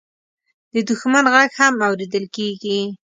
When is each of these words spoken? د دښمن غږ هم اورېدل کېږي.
د 0.73 0.75
دښمن 0.89 1.25
غږ 1.33 1.51
هم 1.59 1.73
اورېدل 1.87 2.25
کېږي. 2.35 2.79